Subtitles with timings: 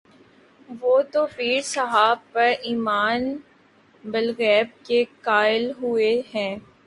[0.81, 3.21] وہ تو پیر صاحب پر ایمان
[4.03, 6.55] بالغیب کے قائل ہوتے ہیں۔